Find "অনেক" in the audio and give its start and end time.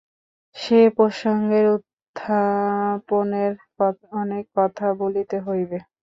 4.15-4.43